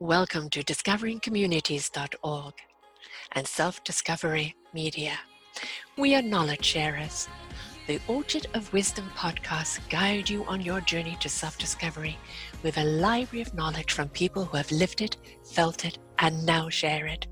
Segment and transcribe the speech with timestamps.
[0.00, 2.54] Welcome to discoveringcommunities.org
[3.32, 5.12] and Self Discovery Media.
[5.96, 7.28] We are knowledge sharers.
[7.86, 12.18] The Orchard of Wisdom podcast guide you on your journey to self discovery
[12.64, 16.68] with a library of knowledge from people who have lived it, felt it, and now
[16.68, 17.28] share it.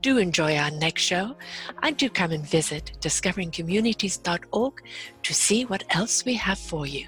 [0.00, 1.36] Do enjoy our next show
[1.82, 4.82] and do come and visit discoveringcommunities.org
[5.24, 7.06] to see what else we have for you.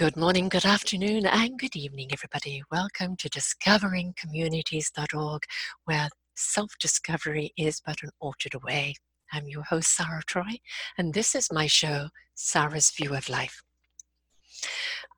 [0.00, 2.62] Good morning, good afternoon, and good evening, everybody.
[2.72, 5.42] Welcome to discoveringcommunities.org,
[5.84, 8.94] where self discovery is but an orchard away.
[9.30, 10.60] I'm your host, Sarah Troy,
[10.96, 13.62] and this is my show, Sarah's View of Life.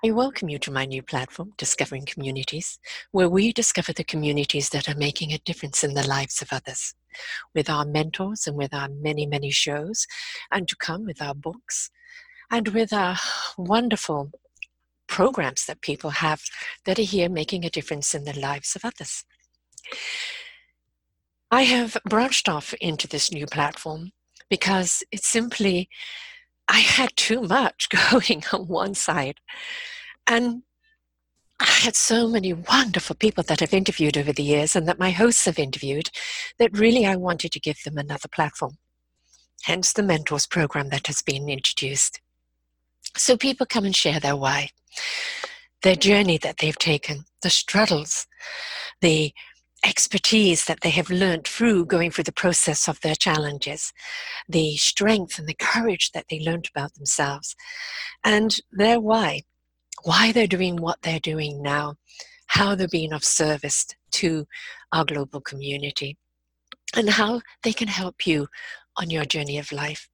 [0.05, 2.81] I welcome you to my new platform, Discovering Communities,
[3.13, 6.97] where we discover the communities that are making a difference in the lives of others,
[7.55, 10.09] with our mentors and with our many, many shows,
[10.51, 11.89] and to come with our books
[12.51, 13.17] and with our
[13.57, 14.33] wonderful
[15.13, 16.43] programs that people have
[16.87, 19.25] that are here making a difference in the lives of others.
[21.51, 24.13] I have branched off into this new platform
[24.49, 25.91] because it's simply,
[26.67, 29.37] I had too much going on one side.
[30.27, 30.63] And
[31.61, 35.11] I had so many wonderful people that I've interviewed over the years and that my
[35.11, 36.09] hosts have interviewed
[36.59, 38.79] that really I wanted to give them another platform.
[39.65, 42.22] Hence the Mentors program that has been introduced.
[43.17, 44.71] So people come and share their why
[45.83, 48.27] their journey that they've taken, the struggles,
[49.01, 49.33] the
[49.85, 53.93] expertise that they have learned through going through the process of their challenges,
[54.49, 57.57] the strength and the courage that they learned about themselves,
[58.25, 59.43] and their why,
[60.05, 61.97] why they're doing what they're doing now,
[62.47, 64.47] how they're being of service to
[64.93, 66.17] our global community,
[66.95, 68.47] and how they can help you
[68.97, 70.09] on your journey of life.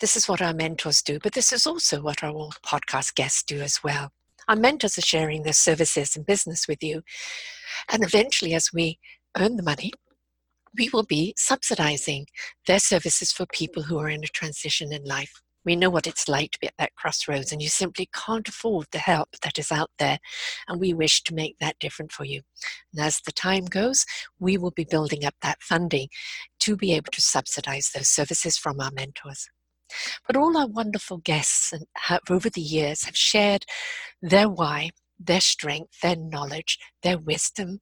[0.00, 3.60] This is what our mentors do, but this is also what our podcast guests do
[3.60, 4.10] as well.
[4.48, 7.02] Our mentors are sharing their services and business with you.
[7.90, 8.98] And eventually, as we
[9.38, 9.92] earn the money,
[10.76, 12.26] we will be subsidizing
[12.66, 15.40] their services for people who are in a transition in life.
[15.64, 18.88] We know what it's like to be at that crossroads, and you simply can't afford
[18.92, 20.18] the help that is out there.
[20.68, 22.42] And we wish to make that different for you.
[22.92, 24.04] And as the time goes,
[24.38, 26.08] we will be building up that funding
[26.60, 29.48] to be able to subsidize those services from our mentors.
[30.26, 33.64] But all our wonderful guests have, over the years have shared
[34.22, 37.80] their why, their strength, their knowledge, their wisdom,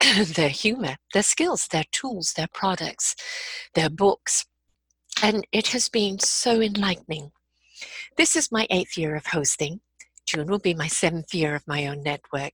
[0.00, 3.14] their humor, their skills, their tools, their products,
[3.74, 4.46] their books.
[5.22, 7.32] And it has been so enlightening.
[8.16, 9.80] This is my eighth year of hosting.
[10.26, 12.52] June will be my seventh year of my own network.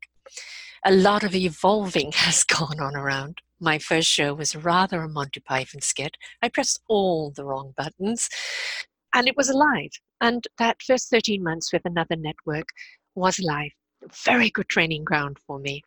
[0.85, 3.41] A lot of evolving has gone on around.
[3.63, 6.17] My first show was rather a Monty Python skit.
[6.41, 8.31] I pressed all the wrong buttons,
[9.15, 9.91] and it was alive.
[10.21, 12.69] And that first 13 months with another network
[13.15, 13.73] was live.
[14.25, 15.83] Very good training ground for me.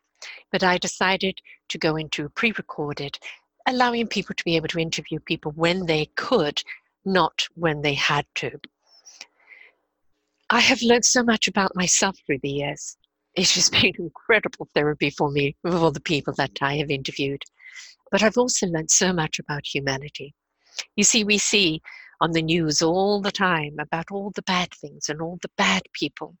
[0.52, 3.18] But I decided to go into pre recorded,
[3.66, 6.62] allowing people to be able to interview people when they could,
[7.04, 8.60] not when they had to.
[10.48, 12.96] I have learned so much about myself through the years.
[13.34, 17.42] It has been incredible therapy for me with all the people that I have interviewed.
[18.14, 20.36] But I've also learned so much about humanity.
[20.94, 21.82] You see, we see
[22.20, 25.82] on the news all the time about all the bad things and all the bad
[25.92, 26.36] people.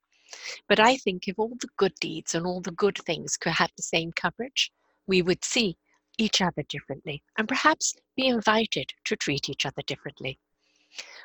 [0.68, 3.72] But I think if all the good deeds and all the good things could have
[3.76, 4.70] the same coverage,
[5.08, 5.76] we would see
[6.16, 10.38] each other differently and perhaps be invited to treat each other differently.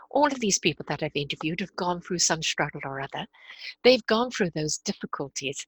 [0.10, 3.28] All of these people that I've interviewed have gone through some struggle or other.
[3.84, 5.64] They've gone through those difficulties,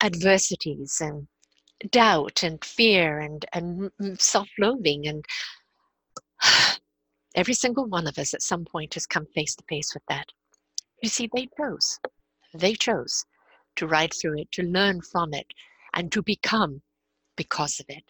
[0.00, 1.26] adversities, and
[1.90, 5.24] doubt and fear and, and self-loathing and
[7.34, 10.26] every single one of us at some point has come face to face with that.
[11.02, 11.98] You see they chose.
[12.54, 13.24] They chose
[13.76, 15.46] to ride through it to learn from it
[15.94, 16.80] and to become
[17.36, 18.04] because of it.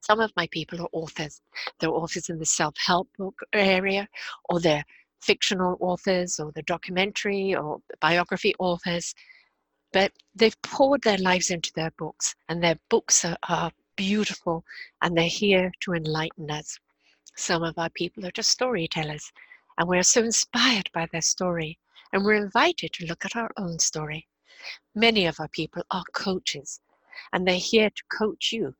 [0.00, 1.40] Some of my people are authors.
[1.80, 4.08] They're authors in the self-help book area
[4.48, 4.84] or they're
[5.22, 9.14] fictional authors or the documentary or biography authors
[9.94, 14.64] but they've poured their lives into their books, and their books are, are beautiful
[15.00, 16.80] and they're here to enlighten us.
[17.36, 19.30] Some of our people are just storytellers,
[19.78, 21.78] and we're so inspired by their story,
[22.12, 24.26] and we're invited to look at our own story.
[24.96, 26.80] Many of our people are coaches,
[27.32, 28.74] and they're here to coach you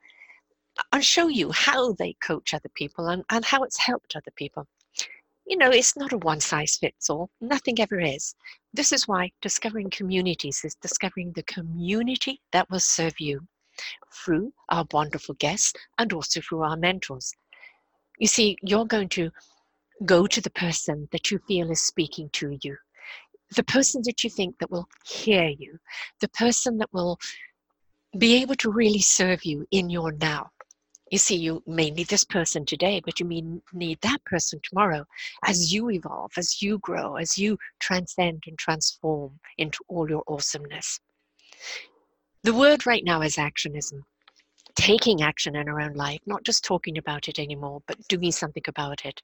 [0.93, 4.67] and show you how they coach other people and, and how it's helped other people
[5.47, 7.31] you know, it's not a one size fits all.
[7.41, 8.35] Nothing ever is.
[8.73, 13.47] This is why discovering communities is discovering the community that will serve you
[14.13, 17.33] through our wonderful guests and also through our mentors.
[18.19, 19.31] You see, you're going to
[20.05, 22.77] go to the person that you feel is speaking to you.
[23.55, 25.79] the person that you think that will hear you,
[26.21, 27.19] the person that will
[28.19, 30.51] be able to really serve you in your now.
[31.11, 33.43] You see, you may need this person today, but you may
[33.73, 35.05] need that person tomorrow
[35.45, 41.01] as you evolve, as you grow, as you transcend and transform into all your awesomeness.
[42.43, 44.01] The word right now is actionism.
[44.77, 48.65] Taking action in our own life, not just talking about it anymore, but doing something
[48.67, 49.23] about it.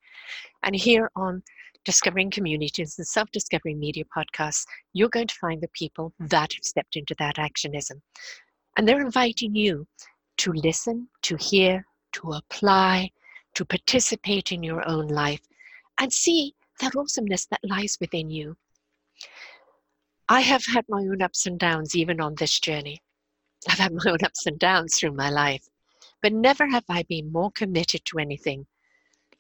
[0.62, 1.42] And here on
[1.84, 6.64] Discovering Communities and Self Discovery Media podcasts, you're going to find the people that have
[6.64, 8.00] stepped into that actionism.
[8.76, 9.86] And they're inviting you
[10.38, 13.10] to listen, to hear, to apply,
[13.54, 15.40] to participate in your own life,
[15.98, 18.56] and see that awesomeness that lies within you.
[20.28, 23.02] I have had my own ups and downs even on this journey.
[23.68, 25.68] I've had my own ups and downs through my life,
[26.22, 28.66] but never have I been more committed to anything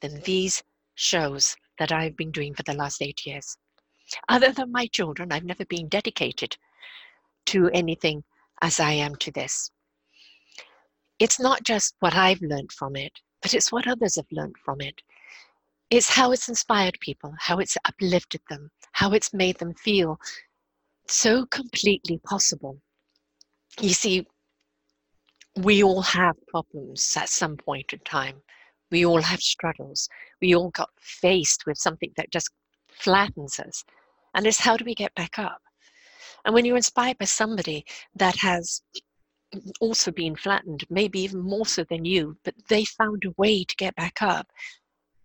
[0.00, 0.62] than these
[0.94, 3.56] shows that I've been doing for the last eight years.
[4.28, 6.56] Other than my children, I've never been dedicated
[7.46, 8.24] to anything
[8.60, 9.70] as I am to this
[11.20, 13.12] it's not just what I've learned from it,
[13.42, 15.02] but it's what others have learned from it.
[15.90, 20.18] It's how it's inspired people, how it's uplifted them, how it's made them feel
[21.06, 22.80] so completely possible.
[23.80, 24.26] You see,
[25.56, 28.36] we all have problems at some point in time.
[28.90, 30.08] We all have struggles.
[30.40, 32.50] We all got faced with something that just
[32.88, 33.84] flattens us.
[34.34, 35.60] And it's how do we get back up?
[36.44, 37.84] And when you're inspired by somebody
[38.14, 38.80] that has
[39.80, 43.76] also been flattened, maybe even more so than you, but they found a way to
[43.76, 44.48] get back up.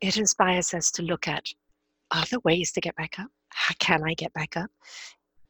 [0.02, 1.54] It inspires us to look at
[2.12, 3.30] other ways to get back up?
[3.50, 4.70] How can I get back up?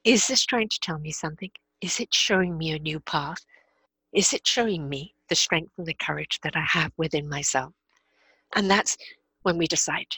[0.04, 1.52] Is this trying to tell me something?
[1.82, 3.46] Is it showing me a new path?
[4.14, 7.74] Is it showing me the strength and the courage that I have within myself?
[8.56, 8.98] And that's
[9.42, 10.16] when we decide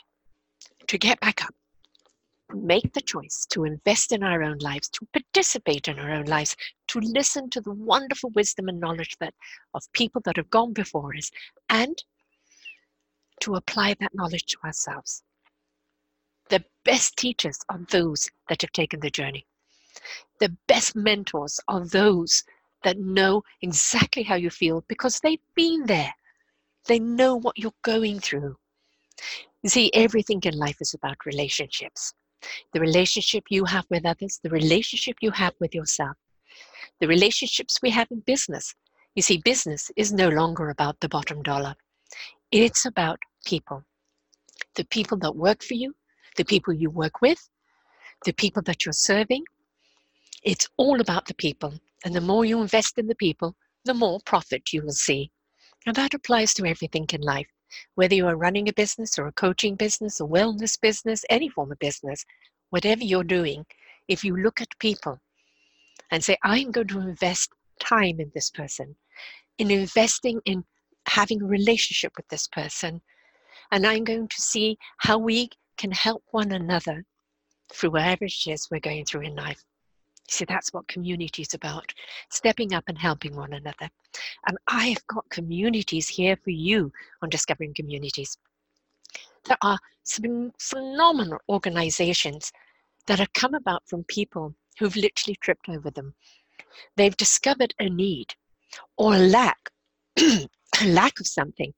[0.86, 1.54] to get back up
[2.54, 6.56] make the choice to invest in our own lives, to participate in our own lives,
[6.88, 9.34] to listen to the wonderful wisdom and knowledge that
[9.74, 11.30] of people that have gone before us,
[11.68, 12.02] and
[13.40, 15.22] to apply that knowledge to ourselves.
[16.48, 19.46] The best teachers are those that have taken the journey.
[20.40, 22.42] The best mentors are those
[22.84, 26.14] that know exactly how you feel because they've been there.
[26.86, 28.56] They know what you're going through.
[29.62, 32.14] You see, everything in life is about relationships
[32.72, 36.16] the relationship you have with others, the relationship you have with yourself,
[37.00, 38.74] the relationships we have in business.
[39.14, 41.74] You see, business is no longer about the bottom dollar,
[42.50, 43.84] it's about people.
[44.74, 45.94] The people that work for you,
[46.36, 47.48] the people you work with,
[48.24, 49.44] the people that you're serving.
[50.42, 51.74] It's all about the people.
[52.04, 55.30] And the more you invest in the people, the more profit you will see.
[55.86, 57.48] And that applies to everything in life.
[57.94, 61.72] Whether you are running a business or a coaching business, a wellness business, any form
[61.72, 62.24] of business,
[62.70, 63.66] whatever you're doing,
[64.08, 65.18] if you look at people
[66.10, 67.50] and say, I'm going to invest
[67.80, 68.96] time in this person,
[69.58, 70.64] in investing in
[71.06, 73.00] having a relationship with this person,
[73.70, 77.04] and I'm going to see how we can help one another
[77.72, 79.62] through whatever it is we're going through in life.
[80.30, 81.92] See, that's what community is about
[82.30, 83.88] stepping up and helping one another.
[84.46, 86.92] And I have got communities here for you
[87.22, 88.36] on Discovering Communities.
[89.46, 92.52] There are some phenomenal organizations
[93.06, 96.14] that have come about from people who've literally tripped over them.
[96.96, 98.34] They've discovered a need
[98.98, 99.70] or lack,
[100.18, 100.48] a
[100.86, 101.72] lack of something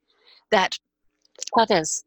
[0.51, 0.77] that
[1.57, 2.03] others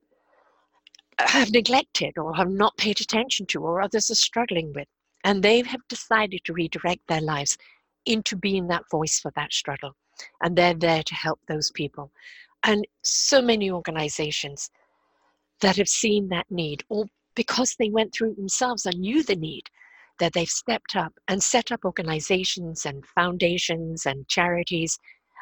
[1.19, 4.87] have neglected or have not paid attention to or others are struggling with.
[5.23, 7.57] And they have decided to redirect their lives
[8.05, 9.95] into being that voice for that struggle.
[10.41, 12.11] And they're there to help those people.
[12.63, 14.69] And so many organizations
[15.61, 19.35] that have seen that need, or because they went through it themselves and knew the
[19.35, 19.69] need,
[20.19, 24.99] that they've stepped up and set up organizations and foundations and charities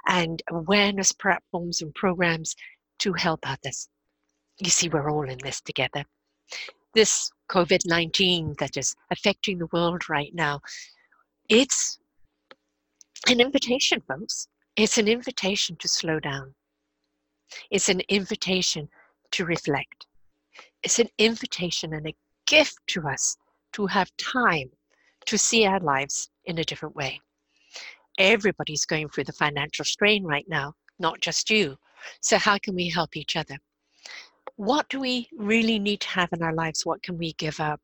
[0.08, 2.56] and awareness platforms and programs
[3.00, 3.90] to help others.
[4.60, 6.06] You see, we're all in this together.
[6.93, 10.62] This COVID 19 that is affecting the world right now,
[11.50, 12.00] it's
[13.29, 14.48] an invitation, folks.
[14.75, 16.53] It's an invitation to slow down.
[17.69, 18.89] It's an invitation
[19.31, 20.07] to reflect.
[20.83, 23.38] It's an invitation and a gift to us
[23.74, 24.69] to have time
[25.25, 27.21] to see our lives in a different way.
[28.17, 31.77] Everybody's going through the financial strain right now, not just you.
[32.21, 33.57] So, how can we help each other?
[34.62, 36.86] What do we really need to have in our lives?
[36.86, 37.82] What can we give up?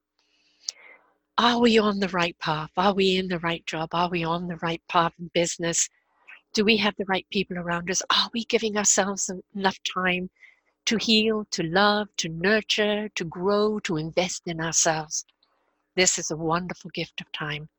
[1.40, 2.70] Are we on the right path?
[2.78, 3.90] Are we in the right job?
[3.94, 5.90] Are we on the right path in business?
[6.54, 8.04] Do we have the right people around us?
[8.12, 10.30] Are we giving ourselves enough time
[10.86, 15.26] to heal, to love, to nurture, to grow, to invest in ourselves?
[15.96, 17.70] This is a wonderful gift of time.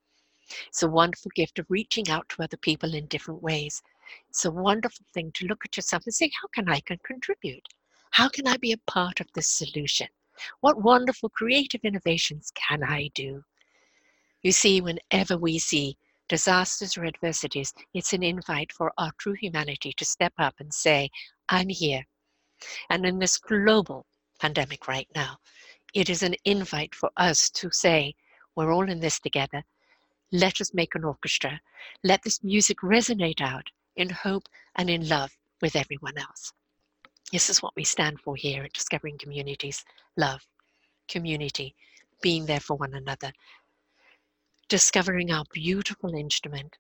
[0.67, 3.81] It's a wonderful gift of reaching out to other people in different ways.
[4.29, 7.63] It's a wonderful thing to look at yourself and say, how can I contribute?
[8.11, 10.09] How can I be a part of this solution?
[10.61, 13.43] What wonderful creative innovations can I do?
[14.43, 15.97] You see, whenever we see
[16.29, 21.11] disasters or adversities, it's an invite for our true humanity to step up and say,
[21.49, 22.05] I'm here.
[22.91, 24.07] And in this global
[24.41, 25.39] pandemic right now,
[25.95, 28.15] it is an invite for us to say,
[28.55, 29.65] we're all in this together.
[30.33, 31.61] Let us make an orchestra.
[32.05, 35.31] Let this music resonate out in hope and in love
[35.63, 36.53] with everyone else.
[37.31, 39.85] This is what we stand for here at Discovering Communities
[40.17, 40.47] love,
[41.09, 41.75] community,
[42.23, 43.33] being there for one another,
[44.71, 46.79] discovering our beautiful instrument,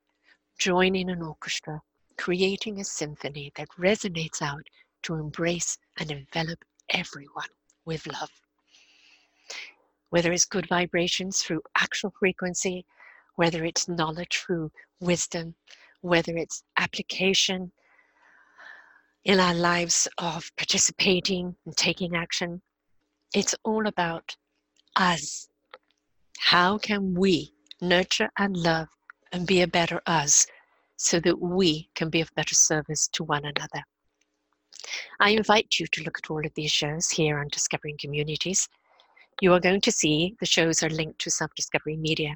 [0.58, 1.82] joining an orchestra,
[2.16, 4.66] creating a symphony that resonates out
[5.02, 7.50] to embrace and envelop everyone
[7.84, 8.30] with love.
[10.08, 12.86] Whether it's good vibrations through actual frequency,
[13.36, 15.54] whether it's knowledge through wisdom,
[16.00, 17.70] whether it's application
[19.28, 22.60] in our lives of participating and taking action,
[23.34, 24.36] it's all about
[24.96, 25.48] us.
[26.40, 28.88] How can we nurture and love
[29.32, 30.46] and be a better us
[30.96, 33.84] so that we can be of better service to one another.
[35.20, 38.68] I invite you to look at all of these shows here on Discovering Communities.
[39.40, 42.34] You are going to see the shows are linked to Self Discovery Media.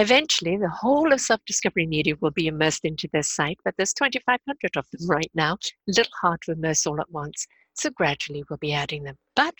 [0.00, 3.92] Eventually, the whole of Self Discovery Media will be immersed into this site, but there's
[3.92, 5.52] 2,500 of them right now.
[5.52, 9.18] A little hard to immerse all at once, so gradually we'll be adding them.
[9.36, 9.54] But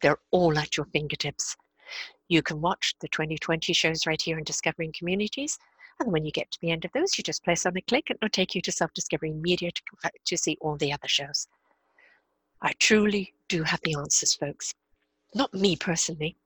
[0.00, 1.56] they're all at your fingertips.
[2.28, 5.58] You can watch the 2020 shows right here in Discovering Communities.
[5.98, 8.04] And when you get to the end of those, you just place on a click
[8.08, 9.82] and it'll take you to Self Discovery Media to,
[10.26, 11.48] to see all the other shows.
[12.60, 14.74] I truly do have the answers, folks.
[15.34, 16.36] Not me personally.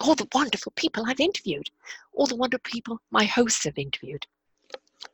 [0.00, 1.70] All the wonderful people I've interviewed,
[2.12, 4.26] all the wonderful people my hosts have interviewed,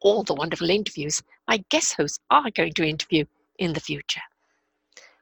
[0.01, 3.25] all the wonderful interviews my guest hosts are going to interview
[3.59, 4.23] in the future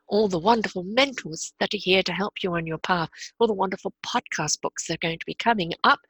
[0.08, 3.52] all the wonderful mentors that are here to help you on your path, all the
[3.52, 6.00] wonderful podcast books that are going to be coming up,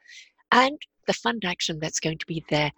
[0.52, 2.70] and the fund action that's going to be there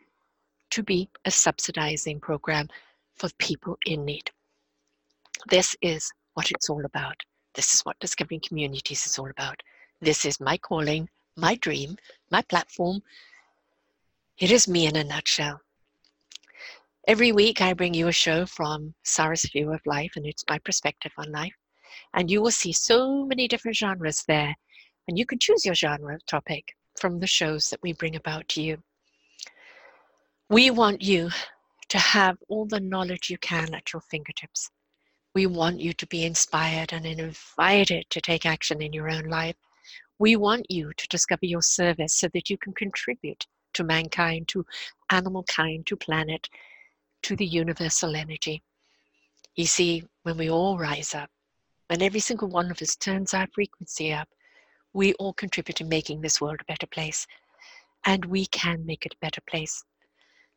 [0.71, 2.69] to be a subsidizing program
[3.17, 4.31] for people in need.
[5.49, 7.17] This is what it's all about.
[7.55, 9.61] This is what Discovering Communities is all about.
[10.01, 11.97] This is my calling, my dream,
[12.31, 13.03] my platform.
[14.39, 15.61] It is me in a nutshell.
[17.07, 20.59] Every week, I bring you a show from Sarah's view of life, and it's my
[20.59, 21.55] perspective on life.
[22.15, 24.55] And you will see so many different genres there.
[25.09, 28.63] And you can choose your genre topic from the shows that we bring about to
[28.63, 28.83] you.
[30.49, 31.31] We want you
[31.89, 34.71] to have all the knowledge you can at your fingertips.
[35.35, 39.57] We want you to be inspired and invited to take action in your own life.
[40.21, 44.67] We want you to discover your service so that you can contribute to mankind, to
[45.11, 46.47] animal kind, to planet,
[47.23, 48.63] to the universal energy.
[49.57, 51.31] You see, when we all rise up,
[51.87, 54.29] when every single one of us turns our frequency up,
[54.93, 57.27] we all contribute to making this world a better place.
[58.05, 59.83] And we can make it a better place.